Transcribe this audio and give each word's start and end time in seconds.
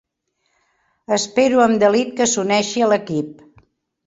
Espero 1.17 1.61
amb 1.67 1.83
delit 1.85 2.17
que 2.21 2.27
s'uneixi 2.33 2.85
a 2.89 2.89
l'equip. 2.95 3.47